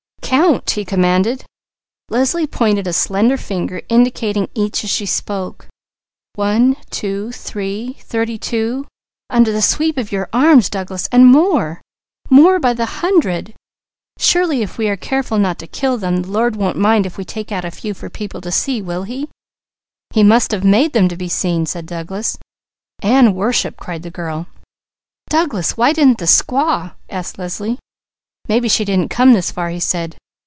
"Count!" 0.31 0.69
he 0.71 0.85
commanded. 0.85 1.43
Leslie 2.07 2.47
pointed 2.47 2.87
a 2.87 2.93
slender 2.93 3.35
finger 3.35 3.81
indicating 3.89 4.47
each 4.55 4.81
as 4.85 4.89
she 4.89 5.05
spoke: 5.05 5.67
"One, 6.35 6.77
two, 6.89 7.33
three 7.33 7.97
thirty 7.99 8.37
two, 8.37 8.87
under 9.29 9.51
the 9.51 9.61
sweep 9.61 9.97
of 9.97 10.09
your 10.13 10.29
arms, 10.31 10.69
Douglas! 10.69 11.09
And 11.11 11.27
more! 11.27 11.81
More 12.29 12.59
by 12.59 12.71
the 12.71 12.85
hundred! 12.85 13.53
Surely 14.17 14.61
if 14.61 14.77
we 14.77 14.87
are 14.87 14.95
careful 14.95 15.37
not 15.37 15.59
to 15.59 15.67
kill 15.67 15.97
them, 15.97 16.21
the 16.21 16.29
Lord 16.31 16.55
won't 16.55 16.77
mind 16.77 17.05
if 17.05 17.17
we 17.17 17.25
take 17.25 17.51
out 17.51 17.65
a 17.65 17.69
few 17.69 17.93
for 17.93 18.09
people 18.09 18.39
to 18.39 18.53
see, 18.53 18.81
will 18.81 19.03
He?" 19.03 19.27
"He 20.13 20.23
must 20.23 20.51
have 20.51 20.63
made 20.63 20.93
them 20.93 21.09
to 21.09 21.17
be 21.17 21.27
seen!" 21.27 21.65
said 21.65 21.85
Douglas. 21.85 22.37
"And 23.03 23.35
worshipped!" 23.35 23.81
cried 23.81 24.03
the 24.03 24.09
girl. 24.11 24.47
"Douglas, 25.29 25.75
why 25.75 25.91
didn't 25.91 26.19
the 26.19 26.25
squaw?" 26.25 26.93
asked 27.09 27.37
Leslie. 27.37 27.77
"Maybe 28.47 28.69
she 28.69 28.85
didn't 28.85 29.09
come 29.09 29.33
this 29.33 29.51
far," 29.51 29.69
he 29.69 29.79
said. 29.81 30.15